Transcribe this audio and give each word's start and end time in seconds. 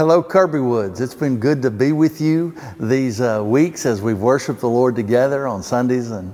Hello, 0.00 0.22
Kirby 0.22 0.60
Woods. 0.60 1.02
It's 1.02 1.14
been 1.14 1.38
good 1.38 1.60
to 1.60 1.70
be 1.70 1.92
with 1.92 2.22
you 2.22 2.54
these 2.78 3.20
uh, 3.20 3.42
weeks 3.44 3.84
as 3.84 4.00
we've 4.00 4.16
worshiped 4.16 4.60
the 4.60 4.66
Lord 4.66 4.96
together 4.96 5.46
on 5.46 5.62
Sundays, 5.62 6.10
and, 6.10 6.32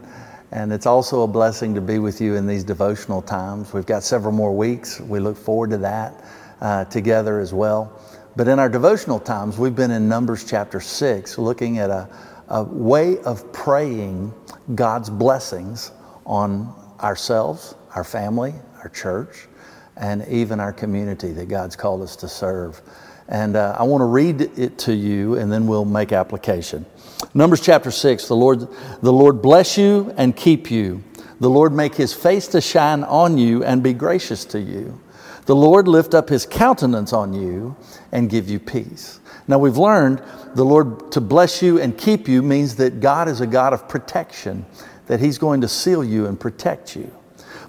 and 0.53 0.73
it's 0.73 0.87
also 0.87 1.23
a 1.23 1.27
blessing 1.27 1.75
to 1.75 1.81
be 1.81 1.99
with 1.99 2.21
you 2.21 2.37
in 2.37 2.47
these 2.47 2.63
devotional 2.63 3.21
times. 3.21 3.73
We've 3.73 3.85
got 3.85 4.05
several 4.05 4.31
more 4.31 4.57
weeks. 4.57 5.01
We 5.01 5.19
look 5.19 5.37
forward 5.37 5.71
to 5.71 5.79
that 5.79 6.25
uh, 6.61 6.85
together 6.85 7.41
as 7.41 7.53
well. 7.53 8.01
But 8.37 8.47
in 8.47 8.61
our 8.61 8.69
devotional 8.69 9.19
times, 9.19 9.59
we've 9.59 9.75
been 9.75 9.91
in 9.91 10.09
Numbers 10.09 10.49
chapter 10.49 10.79
6, 10.79 11.37
looking 11.37 11.79
at 11.79 11.91
a, 11.91 12.09
a 12.47 12.63
way 12.63 13.19
of 13.23 13.53
praying 13.53 14.33
God's 14.77 15.11
blessings 15.11 15.91
on 16.25 16.73
ourselves, 17.01 17.75
our 17.97 18.05
family, 18.05 18.55
our 18.85 18.91
church, 18.91 19.49
and 19.97 20.25
even 20.29 20.61
our 20.61 20.73
community 20.73 21.33
that 21.33 21.49
God's 21.49 21.75
called 21.75 22.03
us 22.03 22.15
to 22.15 22.29
serve. 22.29 22.81
And 23.29 23.57
uh, 23.57 23.77
I 23.79 23.83
want 23.83 24.03
to 24.03 24.07
read 24.07 24.41
it 24.41 24.79
to 24.79 24.95
you 24.95 25.35
and 25.35 25.51
then 25.51 25.67
we'll 25.67 25.85
make 25.85 26.13
application. 26.13 26.87
Numbers 27.35 27.61
chapter 27.61 27.91
6 27.91 28.29
the 28.29 28.37
Lord, 28.37 28.69
the 29.03 29.13
Lord 29.13 29.43
bless 29.43 29.77
you 29.77 30.15
and 30.17 30.37
keep 30.37 30.71
you. 30.71 31.03
The 31.41 31.51
Lord 31.51 31.73
make 31.73 31.95
his 31.95 32.15
face 32.15 32.49
to 32.49 32.61
shine 32.61 33.05
on 33.05 33.37
you 33.37 33.63
and 33.63 33.83
be 33.83 33.93
gracious 33.93 34.45
to 34.47 34.61
you. 34.61 35.01
The 35.47 35.57
Lord 35.57 35.87
lift 35.87 36.15
up 36.15 36.29
his 36.29 36.47
countenance 36.47 37.13
on 37.13 37.33
you 37.33 37.77
and 38.11 38.29
give 38.29 38.49
you 38.49 38.59
peace. 38.59 39.21
Now 39.47 39.59
we've 39.59 39.77
learned 39.77 40.23
the 40.55 40.65
Lord 40.65 41.13
to 41.13 41.21
bless 41.21 41.63
you 41.63 41.81
and 41.81 41.97
keep 41.97 42.27
you 42.27 42.43
means 42.43 42.77
that 42.77 43.01
God 43.01 43.29
is 43.29 43.41
a 43.41 43.47
God 43.47 43.73
of 43.73 43.89
protection, 43.89 44.67
that 45.07 45.21
he's 45.21 45.39
going 45.39 45.61
to 45.61 45.69
seal 45.69 46.03
you 46.03 46.27
and 46.27 46.39
protect 46.39 46.97
you. 46.97 47.16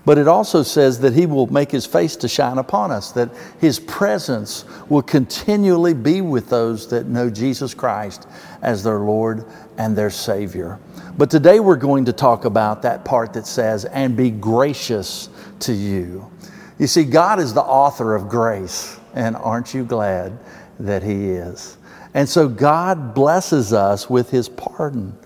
But 0.07 0.17
it 0.17 0.29
also 0.29 0.63
says 0.63 1.01
that 1.01 1.11
He 1.11 1.25
will 1.25 1.51
make 1.51 1.69
His 1.69 1.85
face 1.85 2.15
to 2.15 2.29
shine 2.29 2.59
upon 2.59 2.91
us, 2.91 3.11
that 3.11 3.29
His 3.59 3.77
presence 3.77 4.63
will 4.87 5.01
continually 5.01 5.93
be 5.93 6.21
with 6.21 6.49
those 6.49 6.87
that 6.91 7.07
know 7.07 7.29
Jesus 7.29 7.73
Christ 7.73 8.25
as 8.61 8.85
their 8.85 8.99
Lord 8.99 9.43
and 9.77 9.97
their 9.97 10.09
Savior. 10.09 10.79
But 11.17 11.29
today 11.29 11.59
we're 11.59 11.75
going 11.75 12.05
to 12.05 12.13
talk 12.13 12.45
about 12.45 12.83
that 12.83 13.03
part 13.03 13.33
that 13.33 13.45
says, 13.45 13.83
and 13.83 14.15
be 14.15 14.31
gracious 14.31 15.27
to 15.59 15.73
you. 15.73 16.31
You 16.79 16.87
see, 16.87 17.03
God 17.03 17.41
is 17.41 17.53
the 17.53 17.61
author 17.61 18.15
of 18.15 18.29
grace, 18.29 18.97
and 19.13 19.35
aren't 19.35 19.73
you 19.73 19.83
glad 19.83 20.39
that 20.79 21.03
He 21.03 21.31
is? 21.31 21.75
And 22.13 22.29
so 22.29 22.47
God 22.47 23.13
blesses 23.13 23.73
us 23.73 24.09
with 24.09 24.29
His 24.29 24.47
pardon. 24.47 25.17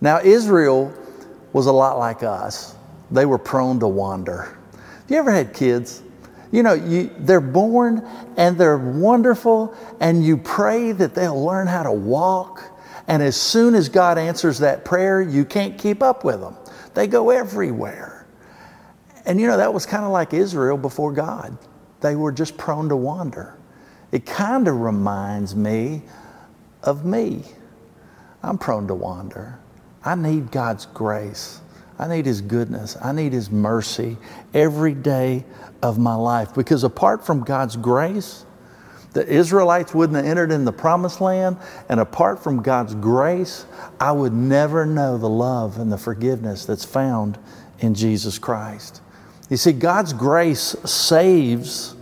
Now, 0.00 0.18
Israel 0.18 0.92
was 1.52 1.66
a 1.66 1.72
lot 1.72 2.00
like 2.00 2.24
us 2.24 2.74
they 3.10 3.26
were 3.26 3.38
prone 3.38 3.80
to 3.80 3.88
wander. 3.88 4.56
You 5.08 5.16
ever 5.16 5.30
had 5.30 5.52
kids? 5.52 6.02
You 6.50 6.62
know, 6.62 6.74
you, 6.74 7.10
they're 7.18 7.40
born 7.40 8.06
and 8.36 8.56
they're 8.56 8.78
wonderful, 8.78 9.74
and 10.00 10.24
you 10.24 10.36
pray 10.36 10.92
that 10.92 11.14
they'll 11.14 11.44
learn 11.44 11.66
how 11.66 11.82
to 11.82 11.92
walk. 11.92 12.62
And 13.08 13.22
as 13.22 13.36
soon 13.36 13.74
as 13.74 13.88
God 13.88 14.18
answers 14.18 14.58
that 14.60 14.84
prayer, 14.84 15.20
you 15.20 15.44
can't 15.44 15.76
keep 15.76 16.02
up 16.02 16.24
with 16.24 16.40
them. 16.40 16.56
They 16.94 17.06
go 17.06 17.30
everywhere. 17.30 18.26
And 19.26 19.40
you 19.40 19.46
know, 19.46 19.56
that 19.56 19.72
was 19.72 19.84
kind 19.86 20.04
of 20.04 20.10
like 20.10 20.32
Israel 20.32 20.76
before 20.76 21.12
God. 21.12 21.56
They 22.00 22.16
were 22.16 22.32
just 22.32 22.56
prone 22.56 22.88
to 22.90 22.96
wander. 22.96 23.56
It 24.12 24.26
kind 24.26 24.68
of 24.68 24.80
reminds 24.80 25.56
me 25.56 26.02
of 26.82 27.04
me. 27.04 27.44
I'm 28.42 28.58
prone 28.58 28.86
to 28.88 28.94
wander. 28.94 29.58
I 30.04 30.14
need 30.14 30.52
God's 30.52 30.86
grace. 30.86 31.60
I 31.98 32.08
need 32.08 32.26
His 32.26 32.40
goodness. 32.40 32.96
I 33.02 33.12
need 33.12 33.32
His 33.32 33.50
mercy 33.50 34.16
every 34.52 34.94
day 34.94 35.44
of 35.82 35.98
my 35.98 36.14
life. 36.14 36.54
Because 36.54 36.84
apart 36.84 37.24
from 37.24 37.44
God's 37.44 37.76
grace, 37.76 38.44
the 39.12 39.26
Israelites 39.26 39.94
wouldn't 39.94 40.16
have 40.16 40.26
entered 40.26 40.50
in 40.50 40.64
the 40.64 40.72
promised 40.72 41.20
land. 41.20 41.56
And 41.88 42.00
apart 42.00 42.42
from 42.42 42.62
God's 42.62 42.94
grace, 42.96 43.64
I 44.00 44.12
would 44.12 44.32
never 44.32 44.84
know 44.84 45.18
the 45.18 45.28
love 45.28 45.78
and 45.78 45.90
the 45.90 45.98
forgiveness 45.98 46.64
that's 46.66 46.84
found 46.84 47.38
in 47.78 47.94
Jesus 47.94 48.38
Christ. 48.38 49.00
You 49.48 49.56
see, 49.56 49.72
God's 49.72 50.12
grace 50.12 50.74
saves. 50.84 51.94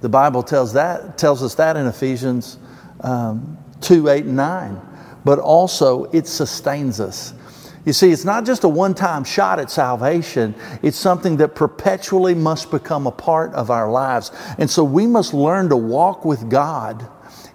The 0.00 0.08
Bible 0.08 0.42
tells, 0.42 0.74
that, 0.74 1.18
tells 1.18 1.42
us 1.42 1.54
that 1.56 1.76
in 1.76 1.86
Ephesians 1.86 2.58
um, 3.00 3.58
2 3.80 4.08
8 4.08 4.24
and 4.26 4.36
9. 4.36 4.80
But 5.24 5.38
also, 5.38 6.04
it 6.04 6.26
sustains 6.26 7.00
us. 7.00 7.32
You 7.84 7.92
see, 7.92 8.10
it's 8.10 8.24
not 8.24 8.46
just 8.46 8.64
a 8.64 8.68
one 8.68 8.94
time 8.94 9.24
shot 9.24 9.58
at 9.58 9.70
salvation, 9.70 10.54
it's 10.82 10.96
something 10.96 11.36
that 11.38 11.54
perpetually 11.54 12.34
must 12.34 12.70
become 12.70 13.06
a 13.06 13.12
part 13.12 13.52
of 13.52 13.70
our 13.70 13.90
lives. 13.90 14.32
And 14.58 14.70
so 14.70 14.82
we 14.84 15.06
must 15.06 15.34
learn 15.34 15.68
to 15.68 15.76
walk 15.76 16.24
with 16.24 16.48
God 16.48 17.06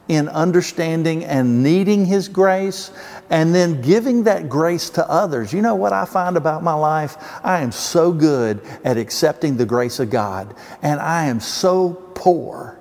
in 0.08 0.28
understanding 0.30 1.24
and 1.24 1.64
needing 1.64 2.06
His 2.06 2.28
grace 2.28 2.92
and 3.30 3.54
then 3.54 3.82
giving 3.82 4.24
that 4.24 4.50
grace 4.50 4.90
to 4.92 5.10
others. 5.10 5.54
You 5.54 5.62
know 5.62 5.76
what 5.76 5.94
I 5.94 6.06
find 6.06 6.36
about 6.36 6.64
my 6.64 6.74
life? 6.74 7.16
I 7.44 7.62
am 7.62 7.72
so 7.72 8.12
good 8.12 8.62
at 8.84 8.98
accepting 8.98 9.58
the 9.58 9.66
grace 9.66 10.00
of 10.00 10.10
God, 10.10 10.56
and 10.82 11.00
I 11.00 11.26
am 11.26 11.40
so 11.40 11.94
poor 12.16 12.80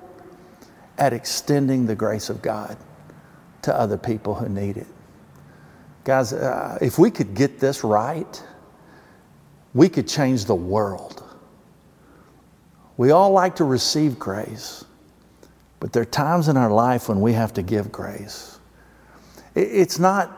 at 0.97 1.13
extending 1.13 1.85
the 1.85 1.95
grace 1.95 2.29
of 2.29 2.41
God 2.41 2.77
to 3.61 3.75
other 3.75 3.97
people 3.97 4.35
who 4.35 4.49
need 4.49 4.77
it. 4.77 4.87
Guys, 6.03 6.33
uh, 6.33 6.77
if 6.81 6.97
we 6.97 7.11
could 7.11 7.35
get 7.35 7.59
this 7.59 7.83
right, 7.83 8.43
we 9.73 9.89
could 9.89 10.07
change 10.07 10.45
the 10.45 10.55
world. 10.55 11.23
We 12.97 13.11
all 13.11 13.31
like 13.31 13.55
to 13.57 13.63
receive 13.63 14.19
grace, 14.19 14.83
but 15.79 15.93
there 15.93 16.01
are 16.01 16.05
times 16.05 16.47
in 16.47 16.57
our 16.57 16.71
life 16.71 17.07
when 17.07 17.21
we 17.21 17.33
have 17.33 17.53
to 17.53 17.61
give 17.61 17.91
grace. 17.91 18.59
It's 19.55 19.99
not 19.99 20.35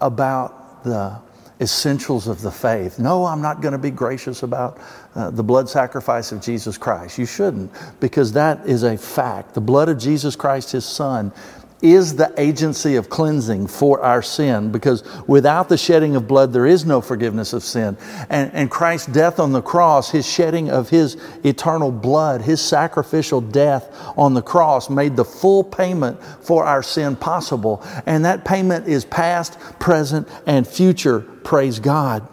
about 0.00 0.84
the 0.84 1.18
essentials 1.60 2.28
of 2.28 2.40
the 2.40 2.50
faith. 2.50 2.98
No, 2.98 3.24
I'm 3.24 3.42
not 3.42 3.60
going 3.60 3.72
to 3.72 3.78
be 3.78 3.90
gracious 3.90 4.42
about 4.42 4.78
uh, 5.14 5.30
the 5.30 5.42
blood 5.42 5.68
sacrifice 5.68 6.30
of 6.30 6.40
Jesus 6.40 6.78
Christ. 6.78 7.18
You 7.18 7.26
shouldn't, 7.26 7.72
because 8.00 8.32
that 8.32 8.64
is 8.66 8.84
a 8.84 8.96
fact. 8.96 9.54
The 9.54 9.60
blood 9.60 9.88
of 9.88 9.98
Jesus 9.98 10.36
Christ, 10.36 10.72
His 10.72 10.84
Son, 10.84 11.32
is 11.80 12.16
the 12.16 12.32
agency 12.36 12.96
of 12.96 13.08
cleansing 13.08 13.68
for 13.68 14.02
our 14.02 14.20
sin 14.20 14.72
because 14.72 15.04
without 15.28 15.68
the 15.68 15.78
shedding 15.78 16.16
of 16.16 16.26
blood, 16.26 16.52
there 16.52 16.66
is 16.66 16.84
no 16.84 17.00
forgiveness 17.00 17.52
of 17.52 17.62
sin. 17.62 17.96
And, 18.28 18.52
and 18.52 18.70
Christ's 18.70 19.06
death 19.12 19.38
on 19.38 19.52
the 19.52 19.62
cross, 19.62 20.10
his 20.10 20.26
shedding 20.26 20.70
of 20.70 20.88
his 20.88 21.16
eternal 21.44 21.92
blood, 21.92 22.42
his 22.42 22.60
sacrificial 22.60 23.40
death 23.40 23.94
on 24.16 24.34
the 24.34 24.42
cross 24.42 24.90
made 24.90 25.14
the 25.14 25.24
full 25.24 25.62
payment 25.62 26.20
for 26.42 26.64
our 26.64 26.82
sin 26.82 27.14
possible. 27.14 27.82
And 28.06 28.24
that 28.24 28.44
payment 28.44 28.88
is 28.88 29.04
past, 29.04 29.58
present, 29.78 30.28
and 30.46 30.66
future. 30.66 31.20
Praise 31.20 31.78
God. 31.78 32.26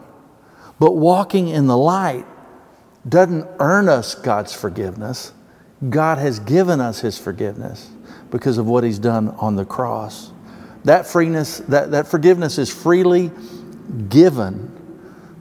But 0.80 0.94
walking 0.94 1.50
in 1.50 1.68
the 1.68 1.78
light 1.78 2.26
doesn't 3.08 3.48
earn 3.60 3.90
us 3.90 4.16
God's 4.16 4.54
forgiveness. 4.54 5.32
God 5.88 6.18
has 6.18 6.40
given 6.40 6.82
us 6.82 7.02
his 7.02 7.20
forgiveness 7.20 7.92
because 8.36 8.58
of 8.58 8.68
what 8.68 8.84
he's 8.84 9.00
done 9.00 9.30
on 9.38 9.56
the 9.56 9.64
cross. 9.64 10.34
That 10.84 11.08
freeness, 11.08 11.60
that, 11.70 11.92
that 11.92 12.06
forgiveness 12.06 12.58
is 12.58 12.70
freely 12.70 13.32
given 14.10 14.74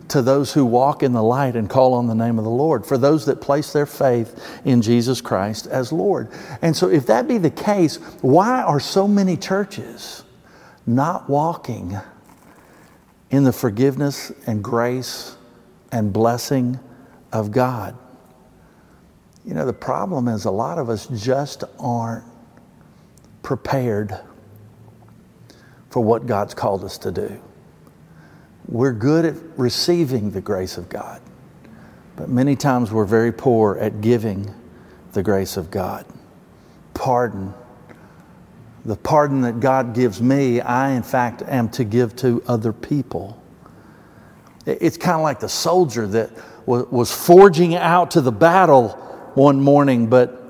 to 0.07 0.23
those 0.23 0.53
who 0.53 0.65
walk 0.65 1.03
in 1.03 1.13
the 1.13 1.23
light 1.23 1.57
and 1.57 1.69
call 1.69 1.95
on 1.95 2.07
the 2.07 2.15
name 2.15 2.39
of 2.39 2.45
the 2.45 2.51
Lord, 2.51 2.87
for 2.87 2.97
those 2.97 3.27
that 3.27 3.41
place 3.41 3.73
their 3.73 3.85
faith 3.85 4.61
in 4.65 4.81
Jesus 4.81 5.21
Christ 5.21 5.67
as 5.67 5.91
Lord. 5.91 6.31
And 6.63 6.77
so, 6.77 6.89
if 6.89 7.07
that 7.07 7.27
be 7.27 7.37
the 7.37 7.51
case, 7.51 7.97
why 8.21 8.63
are 8.63 8.79
so 8.79 9.09
many 9.09 9.37
churches 9.37 10.23
not 10.87 11.29
walking 11.29 11.99
in 13.31 13.43
the 13.43 13.53
forgiveness 13.53 14.31
and 14.47 14.63
grace 14.63 15.37
and 15.91 16.13
blessing 16.13 16.79
of 17.33 17.51
God? 17.51 17.99
You 19.45 19.55
know, 19.55 19.67
the 19.67 19.73
problem 19.73 20.29
is 20.29 20.45
a 20.45 20.51
lot 20.53 20.79
of 20.79 20.89
us 20.89 21.09
just 21.09 21.65
aren't 21.81 22.25
prepared 23.45 24.19
for 25.91 26.01
what 26.01 26.27
God's 26.27 26.55
called 26.55 26.83
us 26.83 26.99
to 26.99 27.13
do. 27.13 27.41
We're 28.67 28.93
good 28.93 29.25
at 29.25 29.37
receiving 29.57 30.31
the 30.31 30.41
grace 30.41 30.77
of 30.77 30.89
God, 30.89 31.23
but 32.17 32.29
many 32.29 32.57
times 32.57 32.91
we're 32.91 33.05
very 33.05 33.31
poor 33.31 33.77
at 33.79 34.01
giving 34.01 34.53
the 35.13 35.23
grace 35.23 35.57
of 35.57 35.71
God. 35.71 36.05
Pardon. 36.95 37.55
The 38.85 38.97
pardon 38.97 39.43
that 39.43 39.61
God 39.61 39.95
gives 39.95 40.21
me, 40.21 40.61
I 40.61 40.91
in 40.91 41.03
fact 41.03 41.43
am 41.43 41.69
to 41.71 41.85
give 41.85 42.17
to 42.17 42.43
other 42.49 42.73
people. 42.73 43.41
It's 44.67 44.97
kind 44.97 45.17
of 45.17 45.23
like 45.23 45.41
the 45.41 45.49
soldier 45.49 46.07
that 46.09 46.31
was 46.67 47.13
forging 47.13 47.75
out 47.75 48.11
to 48.13 48.21
the 48.21 48.33
battle 48.33 48.89
one 49.35 49.61
morning, 49.61 50.09
but 50.09 50.41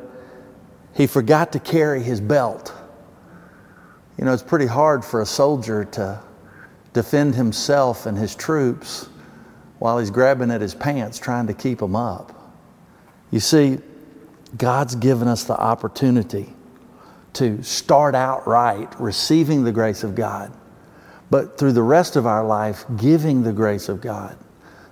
he 0.95 1.07
forgot 1.09 1.53
to 1.53 1.59
carry 1.59 2.03
his 2.03 2.21
belt. 2.21 2.73
You 4.19 4.25
know, 4.25 4.33
it's 4.33 4.43
pretty 4.43 4.67
hard 4.67 5.05
for 5.05 5.21
a 5.21 5.27
soldier 5.27 5.85
to 5.85 6.21
defend 6.93 7.35
himself 7.35 8.07
and 8.07 8.17
his 8.17 8.35
troops 8.35 9.09
while 9.79 9.99
he's 9.99 10.11
grabbing 10.11 10.51
at 10.51 10.61
his 10.61 10.75
pants 10.75 11.19
trying 11.19 11.49
to 11.49 11.55
keep 11.55 11.81
them 11.81 11.97
up. 11.97 12.55
You 13.31 13.41
see, 13.41 13.79
God's 14.57 14.95
given 14.95 15.27
us 15.27 15.45
the 15.45 15.59
opportunity 15.59 16.55
to 17.35 17.63
start 17.65 18.15
out 18.15 18.47
right, 18.47 18.89
receiving 19.01 19.65
the 19.65 19.73
grace 19.73 20.05
of 20.05 20.15
God, 20.15 20.53
but 21.31 21.59
through 21.59 21.73
the 21.73 21.83
rest 21.83 22.15
of 22.15 22.27
our 22.27 22.47
life, 22.47 22.85
giving 22.97 23.43
the 23.43 23.53
grace 23.53 23.89
of 23.89 24.01
God 24.01 24.39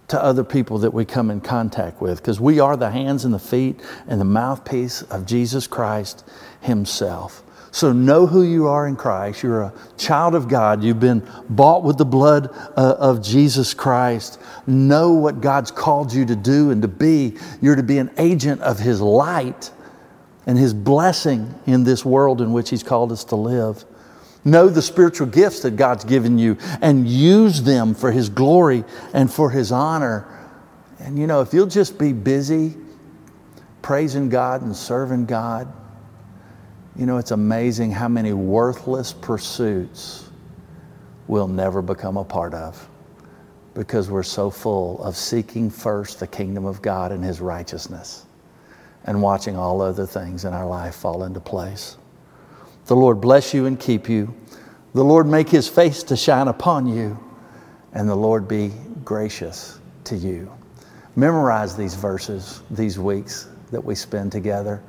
to 0.09 0.23
other 0.23 0.43
people 0.43 0.79
that 0.79 0.93
we 0.93 1.05
come 1.05 1.31
in 1.31 1.41
contact 1.41 2.03
with, 2.03 2.19
because 2.19 2.41
we 2.41 2.59
are 2.59 2.77
the 2.77 2.91
hands 2.91 3.25
and 3.25 3.33
the 3.33 3.39
feet 3.39 3.81
and 4.09 4.21
the 4.21 4.25
mouthpiece 4.25 5.03
of 5.03 5.25
Jesus 5.25 5.69
Christ 5.69 6.29
Himself. 6.61 7.45
So 7.73 7.91
know 7.91 8.27
who 8.27 8.43
you 8.43 8.69
are 8.69 8.87
in 8.87 8.97
Christ. 8.97 9.43
You're 9.43 9.63
a 9.63 9.73
child 9.97 10.35
of 10.35 10.47
God. 10.47 10.85
You've 10.85 11.01
been 11.01 11.27
bought 11.49 11.83
with 11.83 11.97
the 11.97 12.05
blood 12.05 12.51
uh, 12.77 12.97
of 12.99 13.23
Jesus 13.23 13.73
Christ. 13.73 14.39
Know 14.67 15.13
what 15.13 15.41
God's 15.41 15.71
called 15.71 16.13
you 16.13 16.27
to 16.27 16.37
do 16.37 16.71
and 16.71 16.83
to 16.83 16.89
be. 16.89 17.39
You're 17.63 17.77
to 17.77 17.83
be 17.83 17.97
an 17.97 18.11
agent 18.19 18.61
of 18.61 18.79
His 18.79 19.01
light 19.01 19.71
and 20.47 20.59
His 20.59 20.75
blessing 20.75 21.59
in 21.65 21.83
this 21.83 22.05
world 22.05 22.43
in 22.43 22.53
which 22.53 22.69
He's 22.69 22.83
called 22.83 23.11
us 23.11 23.25
to 23.25 23.37
live. 23.37 23.87
Know 24.45 24.69
the 24.69 24.83
spiritual 24.83 25.29
gifts 25.29 25.61
that 25.61 25.77
God's 25.77 26.05
given 26.05 26.39
you 26.39 26.59
and 26.83 27.09
use 27.09 27.63
them 27.63 27.95
for 27.95 28.13
His 28.13 28.29
glory 28.29 28.85
and 29.15 29.33
for 29.33 29.49
His 29.49 29.73
honor. 29.73 30.27
And 30.99 31.19
you 31.19 31.27
know, 31.27 31.41
if 31.41 31.55
you'll 31.55 31.67
just 31.67 31.99
be 31.99 32.13
busy 32.13 32.77
praising 33.81 34.29
God 34.29 34.61
and 34.61 34.77
serving 34.77 35.25
God, 35.25 35.73
you 36.97 37.07
know, 37.07 37.17
it's 37.17 37.31
amazing 37.31 37.91
how 37.91 38.09
many 38.09 38.33
worthless 38.33 39.13
pursuits 39.13 40.29
we'll 41.27 41.49
never 41.49 41.81
become 41.81 42.17
a 42.17 42.25
part 42.25 42.53
of 42.53 42.89
because 43.75 44.11
we're 44.11 44.23
so 44.23 44.51
full 44.51 45.03
of 45.03 45.17
seeking 45.17 45.71
first 45.71 46.21
the 46.21 46.27
kingdom 46.27 46.67
of 46.67 46.83
God 46.83 47.11
and 47.11 47.25
His 47.25 47.41
righteousness 47.41 48.27
and 49.05 49.21
watching 49.21 49.57
all 49.57 49.81
other 49.81 50.07
things 50.07 50.45
in 50.45 50.53
our 50.53 50.67
life 50.67 50.95
fall 50.95 51.25
into 51.25 51.41
place. 51.41 51.97
The 52.87 52.97
Lord 52.97 53.21
bless 53.21 53.55
you 53.55 53.67
and 53.67 53.81
keep 53.81 54.09
you. 54.09 54.35
The 54.95 55.03
Lord 55.03 55.27
make 55.27 55.49
His 55.49 55.69
face 55.69 56.03
to 56.05 56.17
shine 56.17 56.49
upon 56.49 56.87
you, 56.87 57.19
and 57.95 58.07
the 58.09 58.15
Lord 58.15 58.47
be 58.47 58.73
gracious 59.05 59.81
to 60.05 60.17
you. 60.17 60.53
Memorize 61.17 61.77
these 61.77 61.95
verses 61.95 62.63
these 62.71 62.99
weeks 62.99 63.49
that 63.71 63.83
we 63.83 63.95
spend 63.95 64.31
together 64.33 64.83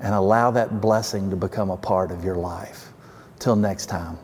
and 0.00 0.14
allow 0.14 0.50
that 0.50 0.80
blessing 0.80 1.30
to 1.30 1.36
become 1.36 1.70
a 1.70 1.76
part 1.76 2.10
of 2.10 2.24
your 2.24 2.36
life. 2.36 2.88
Till 3.38 3.56
next 3.56 3.86
time. 3.86 4.18